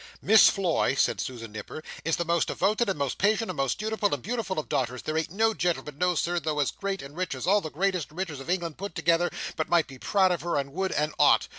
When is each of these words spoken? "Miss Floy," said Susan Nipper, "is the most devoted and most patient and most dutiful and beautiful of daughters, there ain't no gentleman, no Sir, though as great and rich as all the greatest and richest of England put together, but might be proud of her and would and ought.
"Miss 0.19 0.49
Floy," 0.49 0.95
said 0.95 1.21
Susan 1.21 1.51
Nipper, 1.51 1.83
"is 2.03 2.15
the 2.17 2.25
most 2.25 2.47
devoted 2.47 2.89
and 2.89 2.97
most 2.97 3.19
patient 3.19 3.51
and 3.51 3.55
most 3.55 3.77
dutiful 3.77 4.11
and 4.11 4.23
beautiful 4.23 4.57
of 4.57 4.67
daughters, 4.67 5.03
there 5.03 5.15
ain't 5.15 5.29
no 5.29 5.53
gentleman, 5.53 5.99
no 5.99 6.15
Sir, 6.15 6.39
though 6.39 6.59
as 6.59 6.71
great 6.71 7.03
and 7.03 7.15
rich 7.15 7.35
as 7.35 7.45
all 7.45 7.61
the 7.61 7.69
greatest 7.69 8.09
and 8.09 8.17
richest 8.17 8.41
of 8.41 8.49
England 8.49 8.79
put 8.79 8.95
together, 8.95 9.29
but 9.55 9.69
might 9.69 9.85
be 9.85 9.99
proud 9.99 10.31
of 10.31 10.41
her 10.41 10.57
and 10.57 10.73
would 10.73 10.91
and 10.91 11.13
ought. 11.19 11.49